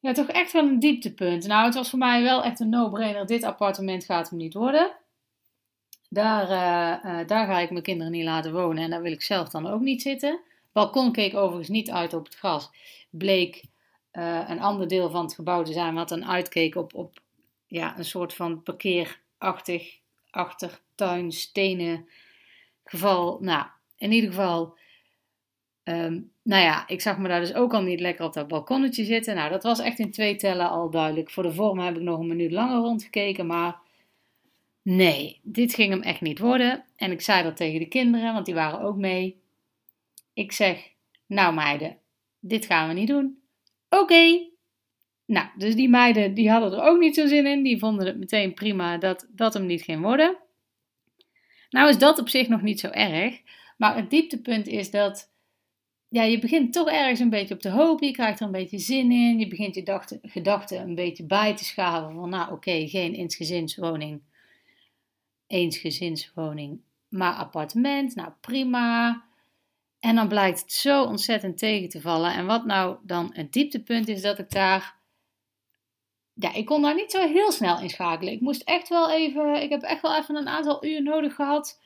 ja, 0.00 0.12
toch 0.12 0.28
echt 0.28 0.52
wel 0.52 0.66
een 0.66 0.78
dieptepunt. 0.78 1.46
Nou, 1.46 1.64
het 1.64 1.74
was 1.74 1.90
voor 1.90 1.98
mij 1.98 2.22
wel 2.22 2.44
echt 2.44 2.60
een 2.60 2.68
no-brainer. 2.68 3.26
Dit 3.26 3.42
appartement 3.42 4.04
gaat 4.04 4.28
hem 4.28 4.38
niet 4.38 4.54
worden. 4.54 4.90
Daar, 6.08 6.50
uh, 6.50 7.10
uh, 7.20 7.26
daar 7.26 7.46
ga 7.46 7.58
ik 7.58 7.70
mijn 7.70 7.82
kinderen 7.82 8.12
niet 8.12 8.24
laten 8.24 8.52
wonen 8.52 8.84
en 8.84 8.90
daar 8.90 9.02
wil 9.02 9.12
ik 9.12 9.22
zelf 9.22 9.48
dan 9.48 9.66
ook 9.66 9.80
niet 9.80 10.02
zitten. 10.02 10.40
Balkon 10.72 11.12
keek 11.12 11.36
overigens 11.36 11.68
niet 11.68 11.90
uit 11.90 12.14
op 12.14 12.24
het 12.24 12.34
gras. 12.34 12.70
Bleek 13.10 13.64
uh, 14.12 14.44
een 14.48 14.60
ander 14.60 14.88
deel 14.88 15.10
van 15.10 15.24
het 15.24 15.34
gebouw 15.34 15.62
te 15.62 15.72
zijn 15.72 15.94
wat 15.94 16.08
dan 16.08 16.26
uitkeek 16.26 16.74
op, 16.74 16.94
op 16.94 17.20
ja, 17.66 17.98
een 17.98 18.04
soort 18.04 18.34
van 18.34 18.62
parkeerachtig 18.62 19.98
achtertuin, 20.30 21.32
stenen 21.32 22.08
geval. 22.84 23.38
Nou, 23.40 23.66
in 23.96 24.12
ieder 24.12 24.30
geval, 24.30 24.76
um, 25.84 26.32
nou 26.42 26.62
ja, 26.62 26.88
ik 26.88 27.00
zag 27.00 27.18
me 27.18 27.28
daar 27.28 27.40
dus 27.40 27.54
ook 27.54 27.74
al 27.74 27.82
niet 27.82 28.00
lekker 28.00 28.24
op 28.24 28.32
dat 28.32 28.48
balkonnetje 28.48 29.04
zitten. 29.04 29.34
Nou, 29.34 29.50
dat 29.50 29.62
was 29.62 29.78
echt 29.78 29.98
in 29.98 30.10
twee 30.10 30.36
tellen 30.36 30.70
al 30.70 30.90
duidelijk. 30.90 31.30
Voor 31.30 31.42
de 31.42 31.52
vorm 31.52 31.78
heb 31.78 31.96
ik 31.96 32.02
nog 32.02 32.18
een 32.18 32.26
minuut 32.26 32.52
langer 32.52 32.78
rondgekeken, 32.78 33.46
maar 33.46 33.76
nee, 34.88 35.40
dit 35.42 35.74
ging 35.74 35.90
hem 35.90 36.02
echt 36.02 36.20
niet 36.20 36.38
worden. 36.38 36.84
En 36.96 37.10
ik 37.10 37.20
zei 37.20 37.42
dat 37.42 37.56
tegen 37.56 37.78
de 37.78 37.88
kinderen, 37.88 38.32
want 38.32 38.46
die 38.46 38.54
waren 38.54 38.80
ook 38.80 38.96
mee. 38.96 39.40
Ik 40.32 40.52
zeg, 40.52 40.92
nou 41.26 41.54
meiden, 41.54 41.98
dit 42.40 42.66
gaan 42.66 42.88
we 42.88 42.94
niet 42.94 43.08
doen. 43.08 43.38
Oké. 43.88 44.46
Nou, 45.26 45.48
dus 45.56 45.74
die 45.74 45.88
meiden 45.88 46.34
die 46.34 46.50
hadden 46.50 46.72
er 46.72 46.82
ook 46.82 46.98
niet 46.98 47.14
zo 47.14 47.26
zin 47.26 47.46
in. 47.46 47.62
Die 47.62 47.78
vonden 47.78 48.06
het 48.06 48.18
meteen 48.18 48.54
prima 48.54 48.98
dat 48.98 49.28
dat 49.30 49.54
hem 49.54 49.66
niet 49.66 49.82
ging 49.82 50.02
worden. 50.02 50.36
Nou 51.70 51.88
is 51.88 51.98
dat 51.98 52.18
op 52.18 52.28
zich 52.28 52.48
nog 52.48 52.62
niet 52.62 52.80
zo 52.80 52.88
erg. 52.88 53.40
Maar 53.76 53.96
het 53.96 54.10
dieptepunt 54.10 54.66
is 54.66 54.90
dat 54.90 55.32
ja, 56.08 56.22
je 56.22 56.38
begint 56.38 56.72
toch 56.72 56.88
ergens 56.88 57.20
een 57.20 57.30
beetje 57.30 57.54
op 57.54 57.60
te 57.60 57.70
hopen. 57.70 58.06
Je 58.06 58.12
krijgt 58.12 58.40
er 58.40 58.46
een 58.46 58.52
beetje 58.52 58.78
zin 58.78 59.12
in. 59.12 59.38
Je 59.38 59.48
begint 59.48 59.74
je 59.74 60.18
gedachten 60.22 60.80
een 60.80 60.94
beetje 60.94 61.24
bij 61.24 61.56
te 61.56 61.64
schaven 61.64 62.14
van 62.14 62.30
nou 62.30 62.52
oké, 62.52 62.88
geen 62.88 63.14
eensgezinswoning 63.14 64.20
eensgezinswoning, 65.48 66.80
maar 67.08 67.34
appartement. 67.34 68.14
Nou 68.14 68.32
prima. 68.40 69.22
En 70.00 70.14
dan 70.14 70.28
blijkt 70.28 70.60
het 70.60 70.72
zo 70.72 71.04
ontzettend 71.04 71.58
tegen 71.58 71.88
te 71.88 72.00
vallen. 72.00 72.32
En 72.32 72.46
wat 72.46 72.64
nou 72.64 72.96
dan 73.02 73.30
het 73.32 73.52
dieptepunt 73.52 74.08
is, 74.08 74.22
dat 74.22 74.38
ik 74.38 74.50
daar. 74.50 74.96
Ja, 76.34 76.54
ik 76.54 76.66
kon 76.66 76.82
daar 76.82 76.94
niet 76.94 77.10
zo 77.10 77.28
heel 77.28 77.52
snel 77.52 77.80
in 77.80 77.90
schakelen. 77.90 78.32
Ik 78.32 78.40
moest 78.40 78.62
echt 78.62 78.88
wel 78.88 79.10
even. 79.10 79.62
Ik 79.62 79.70
heb 79.70 79.82
echt 79.82 80.02
wel 80.02 80.16
even 80.16 80.36
een 80.36 80.48
aantal 80.48 80.84
uur 80.84 81.02
nodig 81.02 81.34
gehad 81.34 81.80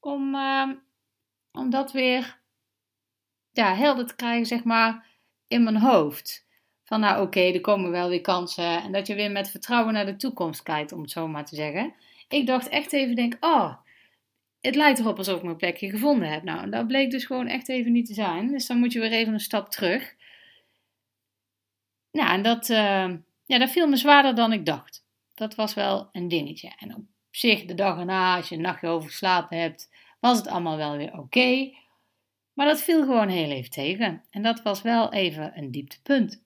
om, 0.00 0.34
uh, 0.34 0.70
om 1.52 1.70
dat 1.70 1.92
weer 1.92 2.38
ja, 3.52 3.74
helder 3.74 4.06
te 4.06 4.16
krijgen, 4.16 4.46
zeg 4.46 4.64
maar, 4.64 5.06
in 5.48 5.62
mijn 5.62 5.76
hoofd. 5.76 6.46
Van 6.84 7.00
nou 7.00 7.22
oké, 7.22 7.40
er 7.40 7.60
komen 7.60 7.90
wel 7.90 8.08
weer 8.08 8.20
kansen. 8.20 8.82
En 8.82 8.92
dat 8.92 9.06
je 9.06 9.14
weer 9.14 9.30
met 9.30 9.50
vertrouwen 9.50 9.92
naar 9.94 10.06
de 10.06 10.16
toekomst 10.16 10.62
kijkt, 10.62 10.92
om 10.92 11.00
het 11.00 11.10
zo 11.10 11.28
maar 11.28 11.44
te 11.44 11.54
zeggen. 11.54 11.94
Ik 12.30 12.46
dacht 12.46 12.68
echt 12.68 12.92
even, 12.92 13.14
denk, 13.14 13.36
oh, 13.40 13.76
het 14.60 14.74
lijkt 14.74 14.98
erop 14.98 15.18
alsof 15.18 15.36
ik 15.36 15.42
mijn 15.42 15.56
plekje 15.56 15.90
gevonden 15.90 16.30
heb. 16.30 16.42
Nou, 16.42 16.70
dat 16.70 16.86
bleek 16.86 17.10
dus 17.10 17.24
gewoon 17.24 17.46
echt 17.46 17.68
even 17.68 17.92
niet 17.92 18.06
te 18.06 18.14
zijn. 18.14 18.50
Dus 18.50 18.66
dan 18.66 18.78
moet 18.78 18.92
je 18.92 19.00
weer 19.00 19.12
even 19.12 19.32
een 19.32 19.40
stap 19.40 19.70
terug. 19.70 20.14
Nou, 22.12 22.30
en 22.30 22.42
dat, 22.42 22.68
uh, 22.68 23.10
ja, 23.44 23.58
dat 23.58 23.70
viel 23.70 23.88
me 23.88 23.96
zwaarder 23.96 24.34
dan 24.34 24.52
ik 24.52 24.66
dacht. 24.66 25.04
Dat 25.34 25.54
was 25.54 25.74
wel 25.74 26.08
een 26.12 26.28
dingetje. 26.28 26.72
En 26.78 26.94
op 26.94 27.04
zich, 27.30 27.64
de 27.64 27.74
dag 27.74 27.98
erna, 27.98 28.36
als 28.36 28.48
je 28.48 28.54
een 28.54 28.60
nachtje 28.60 28.88
over 28.88 29.08
geslapen 29.08 29.58
hebt, 29.58 29.90
was 30.20 30.38
het 30.38 30.46
allemaal 30.46 30.76
wel 30.76 30.96
weer 30.96 31.18
oké. 31.18 31.72
Maar 32.52 32.66
dat 32.66 32.82
viel 32.82 33.00
gewoon 33.00 33.28
heel 33.28 33.50
even 33.50 33.70
tegen. 33.70 34.24
En 34.30 34.42
dat 34.42 34.62
was 34.62 34.82
wel 34.82 35.12
even 35.12 35.58
een 35.58 35.70
dieptepunt. 35.70 36.42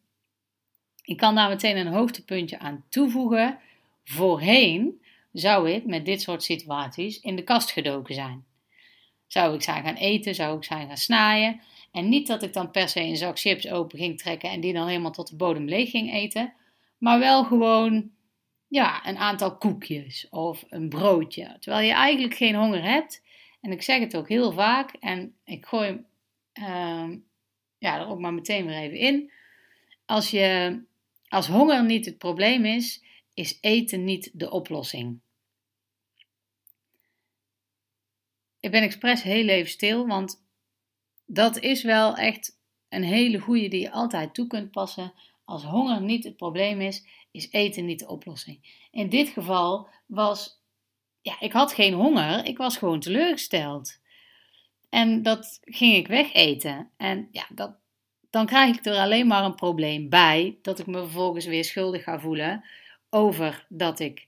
Ik 1.02 1.16
kan 1.16 1.34
daar 1.34 1.48
meteen 1.48 1.76
een 1.76 1.92
hoogtepuntje 1.92 2.58
aan 2.58 2.84
toevoegen. 2.88 3.58
Voorheen 4.04 5.02
zou 5.34 5.70
ik 5.70 5.84
met 5.86 6.04
dit 6.04 6.22
soort 6.22 6.42
situaties 6.42 7.20
in 7.20 7.36
de 7.36 7.42
kast 7.42 7.70
gedoken 7.70 8.14
zijn. 8.14 8.44
Zou 9.26 9.54
ik 9.54 9.62
zijn 9.62 9.84
gaan 9.84 9.94
eten? 9.94 10.34
Zou 10.34 10.56
ik 10.56 10.64
zijn 10.64 10.86
gaan 10.86 10.96
snaaien? 10.96 11.60
En 11.92 12.08
niet 12.08 12.26
dat 12.26 12.42
ik 12.42 12.52
dan 12.52 12.70
per 12.70 12.88
se 12.88 13.00
een 13.00 13.16
zak 13.16 13.38
chips 13.38 13.68
open 13.68 13.98
ging 13.98 14.18
trekken 14.18 14.50
en 14.50 14.60
die 14.60 14.72
dan 14.72 14.86
helemaal 14.86 15.10
tot 15.10 15.28
de 15.28 15.36
bodem 15.36 15.64
leeg 15.64 15.90
ging 15.90 16.12
eten. 16.12 16.52
Maar 16.98 17.18
wel 17.18 17.44
gewoon 17.44 18.10
ja, 18.68 19.06
een 19.06 19.16
aantal 19.16 19.56
koekjes 19.56 20.28
of 20.30 20.64
een 20.68 20.88
broodje. 20.88 21.56
Terwijl 21.60 21.86
je 21.86 21.92
eigenlijk 21.92 22.34
geen 22.34 22.54
honger 22.54 22.82
hebt. 22.82 23.22
En 23.60 23.72
ik 23.72 23.82
zeg 23.82 24.00
het 24.00 24.16
ook 24.16 24.28
heel 24.28 24.52
vaak. 24.52 24.92
En 25.00 25.36
ik 25.44 25.66
gooi 25.66 26.04
uh, 26.54 27.08
ja, 27.78 27.98
er 27.98 28.06
ook 28.06 28.18
maar 28.18 28.34
meteen 28.34 28.66
weer 28.66 28.76
even 28.76 28.98
in. 28.98 29.30
Als, 30.06 30.30
je, 30.30 30.80
als 31.28 31.46
honger 31.46 31.84
niet 31.84 32.04
het 32.04 32.18
probleem 32.18 32.64
is, 32.64 33.02
is 33.34 33.58
eten 33.60 34.04
niet 34.04 34.30
de 34.32 34.50
oplossing. 34.50 35.20
Ik 38.60 38.70
ben 38.70 38.82
expres 38.82 39.22
heel 39.22 39.48
even 39.48 39.70
stil, 39.70 40.06
want 40.06 40.44
dat 41.26 41.58
is 41.60 41.82
wel 41.82 42.16
echt 42.16 42.58
een 42.88 43.02
hele 43.02 43.38
goede 43.38 43.68
die 43.68 43.80
je 43.80 43.90
altijd 43.90 44.34
toe 44.34 44.46
kunt 44.46 44.70
passen. 44.70 45.12
Als 45.44 45.64
honger 45.64 46.00
niet 46.00 46.24
het 46.24 46.36
probleem 46.36 46.80
is, 46.80 47.06
is 47.30 47.50
eten 47.50 47.84
niet 47.84 47.98
de 47.98 48.08
oplossing. 48.08 48.86
In 48.90 49.08
dit 49.08 49.28
geval 49.28 49.88
was, 50.06 50.62
ja, 51.20 51.40
ik 51.40 51.52
had 51.52 51.72
geen 51.72 51.94
honger, 51.94 52.44
ik 52.44 52.56
was 52.56 52.76
gewoon 52.76 53.00
teleurgesteld. 53.00 53.98
En 54.90 55.22
dat 55.22 55.60
ging 55.62 55.94
ik 55.94 56.06
wegeten. 56.06 56.90
En 56.96 57.28
ja, 57.30 57.46
dat, 57.54 57.76
dan 58.30 58.46
krijg 58.46 58.76
ik 58.76 58.84
er 58.84 58.98
alleen 58.98 59.26
maar 59.26 59.44
een 59.44 59.54
probleem 59.54 60.08
bij, 60.08 60.58
dat 60.62 60.78
ik 60.78 60.86
me 60.86 60.98
vervolgens 60.98 61.46
weer 61.46 61.64
schuldig 61.64 62.02
ga 62.02 62.20
voelen 62.20 62.64
over 63.14 63.66
dat 63.68 64.00
ik 64.00 64.26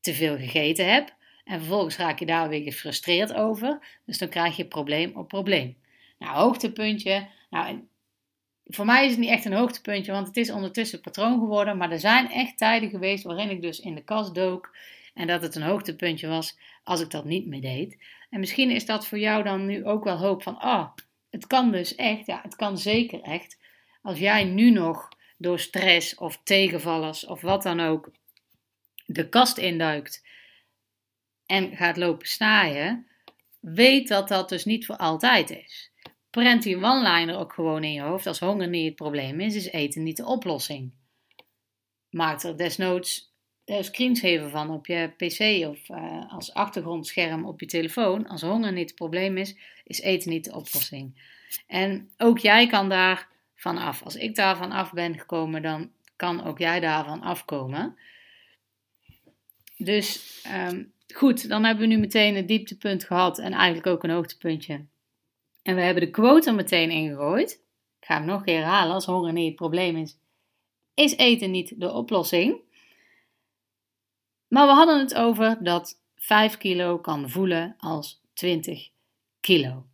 te 0.00 0.14
veel 0.14 0.36
gegeten 0.36 0.92
heb. 0.92 1.16
En 1.44 1.58
vervolgens 1.58 1.96
raak 1.96 2.18
je 2.18 2.26
daar 2.26 2.48
weer 2.48 2.62
gefrustreerd 2.62 3.34
over. 3.34 4.00
Dus 4.06 4.18
dan 4.18 4.28
krijg 4.28 4.56
je 4.56 4.66
probleem 4.66 5.16
op 5.16 5.28
probleem. 5.28 5.76
Nou, 6.18 6.36
hoogtepuntje. 6.36 7.28
Nou, 7.50 7.88
voor 8.64 8.84
mij 8.84 9.04
is 9.04 9.10
het 9.10 9.20
niet 9.20 9.30
echt 9.30 9.44
een 9.44 9.52
hoogtepuntje, 9.52 10.12
want 10.12 10.26
het 10.26 10.36
is 10.36 10.50
ondertussen 10.50 11.00
patroon 11.00 11.38
geworden. 11.38 11.76
Maar 11.76 11.90
er 11.90 12.00
zijn 12.00 12.30
echt 12.30 12.58
tijden 12.58 12.90
geweest 12.90 13.24
waarin 13.24 13.50
ik 13.50 13.62
dus 13.62 13.80
in 13.80 13.94
de 13.94 14.04
kast 14.04 14.34
dook. 14.34 14.76
En 15.14 15.26
dat 15.26 15.42
het 15.42 15.54
een 15.54 15.62
hoogtepuntje 15.62 16.28
was 16.28 16.58
als 16.84 17.00
ik 17.00 17.10
dat 17.10 17.24
niet 17.24 17.46
meer 17.46 17.60
deed. 17.60 17.96
En 18.30 18.40
misschien 18.40 18.70
is 18.70 18.86
dat 18.86 19.06
voor 19.06 19.18
jou 19.18 19.42
dan 19.42 19.66
nu 19.66 19.84
ook 19.84 20.04
wel 20.04 20.16
hoop 20.16 20.42
van, 20.42 20.58
ah, 20.58 20.88
het 21.30 21.46
kan 21.46 21.72
dus 21.72 21.94
echt. 21.94 22.26
Ja, 22.26 22.40
het 22.42 22.56
kan 22.56 22.78
zeker 22.78 23.20
echt. 23.20 23.58
Als 24.02 24.18
jij 24.18 24.44
nu 24.44 24.70
nog 24.70 25.08
door 25.38 25.58
stress 25.58 26.14
of 26.14 26.40
tegenvallers 26.42 27.26
of 27.26 27.40
wat 27.40 27.62
dan 27.62 27.80
ook 27.80 28.10
de 29.06 29.28
kast 29.28 29.58
induikt 29.58 30.26
en 31.46 31.76
gaat 31.76 31.96
lopen 31.96 32.28
snaaien, 32.28 33.06
weet 33.60 34.08
dat 34.08 34.28
dat 34.28 34.48
dus 34.48 34.64
niet 34.64 34.86
voor 34.86 34.96
altijd 34.96 35.50
is. 35.50 35.92
Prent 36.30 36.62
die 36.62 36.76
one-liner 36.76 37.38
ook 37.38 37.52
gewoon 37.52 37.84
in 37.84 37.92
je 37.92 38.00
hoofd. 38.00 38.26
Als 38.26 38.38
honger 38.38 38.68
niet 38.68 38.86
het 38.86 38.94
probleem 38.94 39.40
is, 39.40 39.54
is 39.54 39.70
eten 39.70 40.02
niet 40.02 40.16
de 40.16 40.26
oplossing. 40.26 40.92
Maak 42.10 42.42
er 42.42 42.56
desnoods 42.56 43.34
uh, 43.66 43.82
screenshaven 43.82 44.50
van 44.50 44.70
op 44.70 44.86
je 44.86 45.12
pc 45.16 45.68
of 45.68 45.88
uh, 45.88 46.32
als 46.32 46.54
achtergrondscherm 46.54 47.44
op 47.46 47.60
je 47.60 47.66
telefoon. 47.66 48.26
Als 48.26 48.42
honger 48.42 48.72
niet 48.72 48.88
het 48.88 48.98
probleem 48.98 49.36
is, 49.36 49.56
is 49.84 50.00
eten 50.00 50.30
niet 50.30 50.44
de 50.44 50.54
oplossing. 50.54 51.36
En 51.66 52.10
ook 52.16 52.38
jij 52.38 52.66
kan 52.66 52.88
daar 52.88 53.28
van 53.58 53.78
af. 53.78 54.02
Als 54.02 54.16
ik 54.16 54.34
daarvan 54.34 54.72
af 54.72 54.92
ben 54.92 55.18
gekomen, 55.18 55.62
dan 55.62 55.90
kan 56.16 56.44
ook 56.44 56.58
jij 56.58 56.80
daarvan 56.80 57.22
afkomen. 57.22 57.96
Dus 59.76 60.42
um, 60.54 60.92
Goed, 61.14 61.48
dan 61.48 61.64
hebben 61.64 61.88
we 61.88 61.94
nu 61.94 62.00
meteen 62.00 62.36
een 62.36 62.46
dieptepunt 62.46 63.04
gehad 63.04 63.38
en 63.38 63.52
eigenlijk 63.52 63.86
ook 63.86 64.04
een 64.04 64.10
hoogtepuntje. 64.10 64.86
En 65.62 65.74
we 65.74 65.80
hebben 65.80 66.02
de 66.02 66.10
quote 66.10 66.48
er 66.48 66.54
meteen 66.54 66.90
ingegooid. 66.90 67.50
Ik 68.00 68.06
ga 68.06 68.14
hem 68.14 68.26
nog 68.26 68.38
een 68.38 68.44
keer 68.44 68.58
herhalen 68.58 68.94
als 68.94 69.04
honger 69.04 69.32
niet 69.32 69.46
het 69.46 69.56
probleem 69.56 69.96
is. 69.96 70.18
Is 70.94 71.16
eten 71.16 71.50
niet 71.50 71.80
de 71.80 71.92
oplossing? 71.92 72.60
Maar 74.48 74.66
we 74.66 74.72
hadden 74.72 74.98
het 74.98 75.14
over 75.14 75.64
dat 75.64 76.00
5 76.14 76.56
kilo 76.56 76.98
kan 76.98 77.30
voelen 77.30 77.74
als 77.78 78.20
20 78.32 78.90
kilo. 79.40 79.86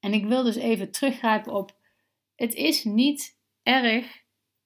En 0.00 0.12
ik 0.12 0.24
wil 0.24 0.42
dus 0.42 0.56
even 0.56 0.90
teruggrijpen 0.90 1.52
op: 1.52 1.76
het 2.36 2.54
is 2.54 2.84
niet 2.84 3.36
erg, 3.62 4.06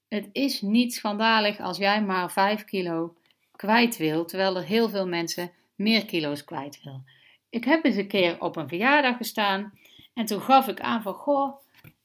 het 0.08 0.28
is 0.32 0.60
niet 0.60 0.94
schandalig 0.94 1.60
als 1.60 1.76
jij 1.76 2.02
maar 2.02 2.32
5 2.32 2.64
kilo 2.64 3.16
kwijt 3.56 3.96
wil, 3.96 4.25
terwijl 4.25 4.56
er 4.56 4.64
heel 4.64 4.88
veel 4.88 5.06
mensen 5.06 5.52
meer 5.75 6.04
kilo's 6.04 6.44
kwijt 6.44 6.80
wil. 6.82 7.02
Ik 7.50 7.64
heb 7.64 7.84
eens 7.84 7.96
een 7.96 8.08
keer 8.08 8.40
op 8.40 8.56
een 8.56 8.68
verjaardag 8.68 9.16
gestaan 9.16 9.78
en 10.14 10.26
toen 10.26 10.40
gaf 10.40 10.68
ik 10.68 10.80
aan 10.80 11.02
van, 11.02 11.14
goh, 11.14 11.58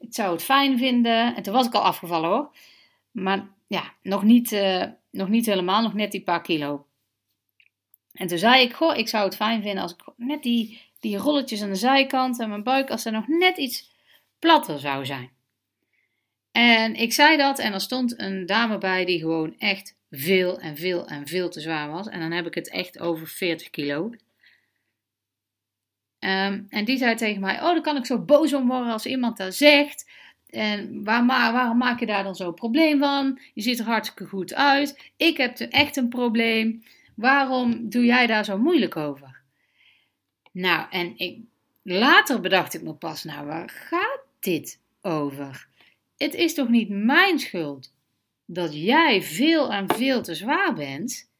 ik 0.03 0.13
zou 0.13 0.31
het 0.31 0.43
fijn 0.43 0.77
vinden. 0.77 1.35
En 1.35 1.43
toen 1.43 1.53
was 1.53 1.65
ik 1.65 1.73
al 1.73 1.81
afgevallen 1.81 2.29
hoor. 2.29 2.51
Maar 3.11 3.47
ja, 3.67 3.93
nog 4.01 4.23
niet, 4.23 4.51
uh, 4.51 4.83
nog 5.11 5.29
niet 5.29 5.45
helemaal, 5.45 5.81
nog 5.81 5.93
net 5.93 6.11
die 6.11 6.23
paar 6.23 6.41
kilo. 6.41 6.85
En 8.13 8.27
toen 8.27 8.37
zei 8.37 8.61
ik, 8.61 8.73
goh, 8.73 8.97
ik 8.97 9.07
zou 9.07 9.23
het 9.23 9.35
fijn 9.35 9.61
vinden 9.61 9.83
als 9.83 9.91
ik 9.91 9.99
net 10.15 10.43
die, 10.43 10.81
die 10.99 11.17
rolletjes 11.17 11.61
aan 11.61 11.69
de 11.69 11.75
zijkant 11.75 12.39
en 12.39 12.49
mijn 12.49 12.63
buik, 12.63 12.91
als 12.91 13.05
er 13.05 13.11
nog 13.11 13.27
net 13.27 13.57
iets 13.57 13.91
platter 14.39 14.79
zou 14.79 15.05
zijn. 15.05 15.31
En 16.53 16.95
ik 16.95 17.13
zei 17.13 17.37
dat 17.37 17.59
en 17.59 17.73
er 17.73 17.81
stond 17.81 18.19
een 18.19 18.45
dame 18.45 18.77
bij 18.77 19.05
die 19.05 19.19
gewoon 19.19 19.55
echt 19.57 19.95
veel 20.11 20.59
en 20.59 20.77
veel 20.77 21.07
en 21.07 21.27
veel 21.27 21.49
te 21.49 21.59
zwaar 21.59 21.89
was. 21.89 22.07
En 22.07 22.19
dan 22.19 22.31
heb 22.31 22.45
ik 22.45 22.53
het 22.53 22.69
echt 22.69 22.99
over 22.99 23.27
40 23.27 23.69
kilo. 23.69 24.11
Ehm, 26.19 26.63
en 26.69 26.85
die 26.85 26.97
zei 26.97 27.15
tegen 27.15 27.41
mij: 27.41 27.55
Oh, 27.55 27.73
dan 27.73 27.81
kan 27.81 27.97
ik 27.97 28.05
zo 28.05 28.19
boos 28.19 28.53
om 28.53 28.67
worden 28.67 28.91
als 28.91 29.05
iemand 29.05 29.37
dat 29.37 29.55
zegt. 29.55 30.09
En 30.49 31.03
waar, 31.03 31.25
waarom 31.25 31.77
maak 31.77 31.99
je 31.99 32.05
daar 32.05 32.23
dan 32.23 32.35
zo'n 32.35 32.53
probleem 32.53 32.99
van? 32.99 33.39
Je 33.53 33.61
ziet 33.61 33.79
er 33.79 33.85
hartstikke 33.85 34.25
goed 34.25 34.53
uit. 34.53 35.11
Ik 35.17 35.37
heb 35.37 35.59
echt 35.59 35.95
een 35.95 36.09
probleem. 36.09 36.83
Waarom 37.15 37.89
doe 37.89 38.05
jij 38.05 38.27
daar 38.27 38.45
zo 38.45 38.57
moeilijk 38.57 38.95
over? 38.95 39.41
Nou, 40.51 40.87
en 40.89 41.17
ik, 41.17 41.39
later 41.81 42.39
bedacht 42.39 42.73
ik 42.73 42.81
me 42.81 42.93
pas: 42.93 43.23
Nou, 43.23 43.45
waar 43.45 43.69
gaat 43.69 44.21
dit 44.39 44.79
over? 45.01 45.67
Het 46.17 46.33
is 46.33 46.53
toch 46.53 46.69
niet 46.69 46.89
mijn 46.89 47.39
schuld 47.39 47.93
dat 48.45 48.75
jij 48.83 49.21
veel 49.21 49.71
en 49.71 49.95
veel 49.95 50.21
te 50.21 50.35
zwaar 50.35 50.73
bent. 50.73 51.31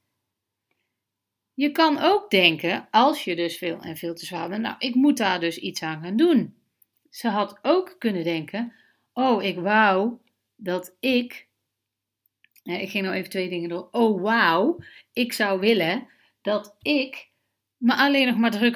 Je 1.54 1.72
kan 1.72 1.98
ook 1.98 2.30
denken, 2.30 2.88
als 2.92 3.24
je 3.24 3.36
dus 3.36 3.58
veel 3.58 3.82
en 3.82 3.98
veel 3.98 4.14
te 4.14 4.26
zwaar 4.26 4.50
bent, 4.50 4.62
nou, 4.62 4.76
ik 4.80 4.96
moet 4.96 5.18
daar 5.18 5.40
dus 5.40 5.58
iets 5.58 5.82
aan 5.82 6.02
gaan 6.02 6.16
doen. 6.16 6.56
Ze 7.10 7.28
had 7.28 7.60
ook 7.62 7.96
kunnen 8.00 8.24
denken, 8.24 8.74
oh, 9.14 9.44
ik 9.44 9.58
wou 9.58 10.18
dat 10.56 10.96
ik, 11.00 11.48
ik 12.64 12.90
ging 12.90 13.04
nou 13.04 13.16
even 13.16 13.30
twee 13.30 13.50
dingen 13.50 13.70
door, 13.70 13.88
oh, 13.92 14.22
wauw, 14.22 14.80
ik 15.14 15.34
zou 15.34 15.60
willen 15.60 16.08
dat 16.42 16.76
ik 16.82 17.30
me 17.78 17.96
alleen 17.96 18.28
nog 18.28 18.38
maar 18.38 18.52
druk 18.52 18.76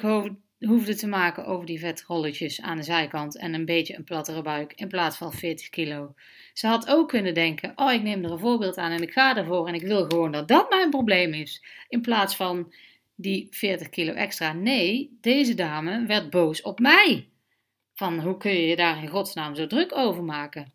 hoefde 0.66 0.94
te 0.94 1.06
maken 1.06 1.46
over 1.46 1.66
die 1.66 1.78
vetrolletjes 1.78 2.60
aan 2.60 2.76
de 2.76 2.82
zijkant 2.82 3.38
en 3.38 3.54
een 3.54 3.64
beetje 3.64 3.96
een 3.96 4.04
plattere 4.04 4.42
buik 4.42 4.72
in 4.72 4.88
plaats 4.88 5.16
van 5.16 5.32
40 5.32 5.68
kilo. 5.68 6.14
Ze 6.52 6.66
had 6.66 6.88
ook 6.88 7.08
kunnen 7.08 7.34
denken: 7.34 7.72
oh, 7.76 7.92
ik 7.92 8.02
neem 8.02 8.24
er 8.24 8.30
een 8.30 8.38
voorbeeld 8.38 8.76
aan 8.76 8.90
en 8.90 9.02
ik 9.02 9.12
ga 9.12 9.36
ervoor 9.36 9.68
en 9.68 9.74
ik 9.74 9.82
wil 9.82 10.04
gewoon 10.04 10.32
dat 10.32 10.48
dat 10.48 10.70
mijn 10.70 10.90
probleem 10.90 11.32
is. 11.32 11.64
In 11.88 12.00
plaats 12.00 12.36
van 12.36 12.72
die 13.14 13.46
40 13.50 13.88
kilo 13.88 14.12
extra. 14.12 14.52
Nee, 14.52 15.18
deze 15.20 15.54
dame 15.54 16.06
werd 16.06 16.30
boos 16.30 16.62
op 16.62 16.78
mij. 16.78 17.28
Van 17.94 18.20
hoe 18.20 18.36
kun 18.36 18.52
je 18.52 18.66
je 18.66 18.76
daar 18.76 19.02
in 19.02 19.08
godsnaam 19.08 19.54
zo 19.54 19.66
druk 19.66 19.96
over 19.96 20.24
maken? 20.24 20.72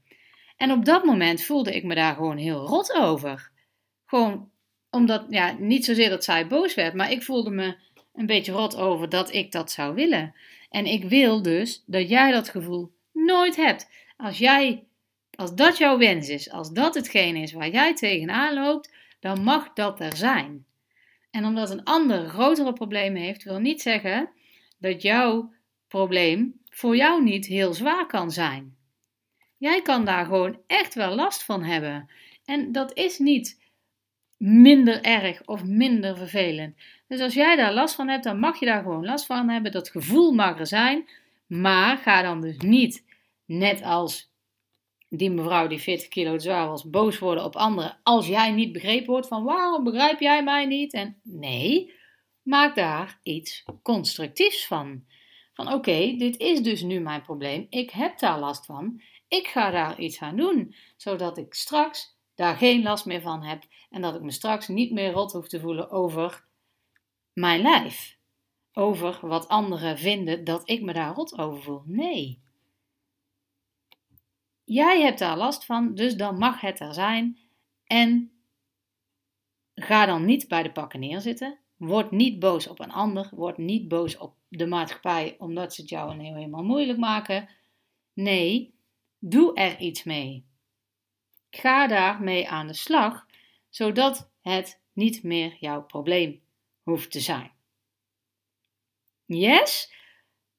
En 0.58 0.72
op 0.72 0.86
dat 0.86 1.04
moment 1.04 1.44
voelde 1.44 1.76
ik 1.76 1.84
me 1.84 1.96
daar 1.96 2.16
gewoon 2.16 2.38
heel 2.38 2.66
rot 2.66 2.94
over. 2.94 3.52
Gewoon 4.06 4.52
omdat, 4.90 5.26
ja, 5.30 5.56
niet 5.60 5.86
zozeer 5.86 6.10
dat 6.10 6.24
zij 6.24 6.48
boos 6.48 6.74
werd, 6.74 6.94
maar 6.94 7.12
ik 7.12 7.24
voelde 7.24 7.52
me 7.52 7.76
een 8.14 8.26
beetje 8.26 8.52
rot 8.52 8.76
over 8.76 9.10
dat 9.10 9.34
ik 9.34 9.52
dat 9.52 9.72
zou 9.72 9.94
willen. 9.94 10.36
En 10.70 10.86
ik 10.86 11.04
wil 11.04 11.42
dus 11.42 11.84
dat 11.86 12.10
jij 12.10 12.32
dat 12.32 12.50
gevoel 12.50 12.94
nooit 13.12 13.56
hebt. 13.56 13.90
Als 14.18 14.38
jij, 14.38 14.84
als 15.36 15.56
dat 15.56 15.78
jouw 15.78 15.98
wens 15.98 16.30
is, 16.30 16.52
als 16.52 16.72
dat 16.72 16.96
hetgeen 16.96 17.36
is 17.36 17.52
waar 17.52 17.70
jij 17.70 17.96
tegenaan 17.96 18.54
loopt, 18.54 18.94
dan 19.20 19.44
mag 19.44 19.74
dat 19.74 20.00
er 20.00 20.16
zijn. 20.16 20.66
En 21.32 21.46
omdat 21.46 21.70
een 21.70 21.84
ander 21.84 22.30
grotere 22.30 22.74
problemen 22.74 23.22
heeft, 23.22 23.44
wil 23.44 23.60
niet 23.60 23.82
zeggen 23.82 24.30
dat 24.78 25.02
jouw 25.02 25.54
probleem 25.88 26.60
voor 26.70 26.96
jou 26.96 27.24
niet 27.24 27.46
heel 27.46 27.74
zwaar 27.74 28.06
kan 28.06 28.32
zijn. 28.32 28.76
Jij 29.58 29.82
kan 29.82 30.06
daar 30.06 30.26
gewoon 30.26 30.60
echt 30.68 30.94
wel 30.94 31.16
last 31.16 31.44
van 31.44 31.64
hebben. 31.64 32.10
En 32.46 32.72
dat 32.72 32.94
is 32.94 33.20
niet 33.20 33.62
minder 34.38 35.02
erg 35.02 35.46
of 35.46 35.64
minder 35.64 36.18
vervelend. 36.18 36.76
Dus 37.14 37.22
als 37.22 37.34
jij 37.34 37.56
daar 37.56 37.74
last 37.74 37.96
van 37.96 38.08
hebt, 38.08 38.24
dan 38.24 38.40
mag 38.40 38.60
je 38.60 38.66
daar 38.66 38.82
gewoon 38.82 39.06
last 39.06 39.26
van 39.26 39.50
hebben. 39.50 39.72
Dat 39.72 39.90
gevoel 39.90 40.32
mag 40.32 40.60
er 40.60 40.68
zijn. 40.68 41.10
Maar 41.48 41.98
ga 41.98 42.22
dan 42.22 42.42
dus 42.42 42.58
niet, 42.58 43.06
net 43.46 43.84
als 43.84 44.32
die 45.10 45.30
mevrouw 45.32 45.68
die 45.68 45.80
40 45.80 46.08
kilo 46.08 46.40
zwaar 46.40 46.68
was, 46.68 46.90
boos 46.90 47.20
worden 47.20 47.44
op 47.44 47.56
anderen. 47.56 48.00
Als 48.04 48.28
jij 48.28 48.52
niet 48.52 48.72
begrepen 48.72 49.06
wordt 49.06 49.28
van 49.28 49.44
waarom 49.44 49.84
begrijp 49.84 50.20
jij 50.20 50.44
mij 50.44 50.66
niet? 50.66 50.94
En 50.94 51.20
nee, 51.24 51.94
maak 52.42 52.76
daar 52.76 53.20
iets 53.24 53.64
constructiefs 53.82 54.68
van. 54.68 55.04
Van 55.54 55.74
oké, 55.74 56.16
dit 56.18 56.40
is 56.40 56.62
dus 56.62 56.82
nu 56.82 57.00
mijn 57.00 57.22
probleem. 57.22 57.68
Ik 57.70 57.90
heb 57.90 58.20
daar 58.20 58.40
last 58.40 58.66
van. 58.66 59.02
Ik 59.28 59.48
ga 59.48 59.72
daar 59.72 60.00
iets 60.00 60.20
aan 60.20 60.36
doen, 60.36 60.76
zodat 60.98 61.38
ik 61.38 61.54
straks 61.54 62.18
daar 62.36 62.56
geen 62.56 62.84
last 62.84 63.06
meer 63.06 63.22
van 63.22 63.44
heb 63.44 63.64
en 63.90 64.02
dat 64.02 64.16
ik 64.16 64.22
me 64.22 64.32
straks 64.32 64.68
niet 64.68 64.92
meer 64.92 65.12
rot 65.12 65.32
hoef 65.32 65.48
te 65.48 65.60
voelen 65.60 65.92
over 65.92 66.52
mijn 67.34 67.62
lijf. 67.62 68.18
Over 68.74 69.28
wat 69.28 69.48
anderen 69.48 69.98
vinden 69.98 70.44
dat 70.44 70.70
ik 70.70 70.82
me 70.82 70.94
daar 70.94 71.14
rot 71.14 71.38
over 71.38 71.62
voel. 71.64 71.82
Nee. 71.86 72.42
Jij 74.64 75.02
hebt 75.02 75.20
daar 75.20 75.38
last 75.38 75.66
van, 75.66 75.96
dus 75.96 76.16
dan 76.16 76.38
mag 76.38 76.62
het 76.62 76.80
er 76.80 76.94
zijn. 76.94 77.40
En 77.86 78.32
ga 79.76 80.06
dan 80.06 80.26
niet 80.26 80.48
bij 80.48 80.64
de 80.64 80.72
pakken 80.72 81.00
neerzitten. 81.00 81.60
Word 81.78 82.12
niet 82.12 82.40
boos 82.40 82.68
op 82.68 82.80
een 82.80 82.92
ander. 82.92 83.30
Word 83.32 83.58
niet 83.58 83.88
boos 83.88 84.18
op 84.18 84.36
de 84.48 84.66
maatschappij 84.66 85.36
omdat 85.38 85.74
ze 85.74 85.82
het 85.82 85.90
jou 85.90 86.24
helemaal 86.24 86.64
moeilijk 86.64 87.00
maken. 87.00 87.50
Nee, 88.14 88.76
doe 89.20 89.54
er 89.54 89.80
iets 89.80 90.04
mee. 90.04 90.46
Ga 91.50 91.88
daarmee 91.88 92.50
aan 92.50 92.68
de 92.68 92.74
slag, 92.74 93.26
zodat 93.70 94.32
het 94.42 94.82
niet 94.94 95.24
meer 95.24 95.56
jouw 95.60 95.84
probleem 95.84 96.43
hoeft 96.84 97.12
te 97.12 97.20
zijn. 97.20 97.52
Yes? 99.26 99.92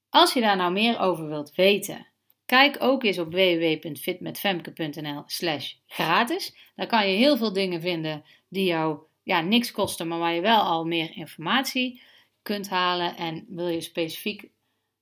Als 0.09 0.33
je 0.33 0.41
daar 0.41 0.57
nou 0.57 0.73
meer 0.73 1.01
over 1.01 1.29
wilt 1.29 1.55
weten, 1.55 2.07
kijk 2.47 2.77
ook 2.79 3.05
eens 3.05 3.19
op 3.19 3.33
www.fitmetfemke.nl 3.33 5.23
slash 5.27 5.75
gratis. 5.87 6.57
Daar 6.75 6.87
kan 6.87 7.09
je 7.09 7.17
heel 7.17 7.37
veel 7.37 7.53
dingen 7.53 7.81
vinden 7.81 8.25
die 8.49 8.65
jou 8.65 8.99
ja, 9.23 9.41
niks 9.41 9.71
kosten, 9.71 10.09
maar 10.09 10.19
waar 10.19 10.35
je 10.35 10.41
wel 10.41 10.61
al 10.61 10.85
meer 10.85 11.17
informatie 11.17 12.03
kunt 12.43 12.69
halen. 12.69 13.17
En 13.17 13.47
wil 13.49 13.69
je 13.69 13.81
specifiek 13.81 14.51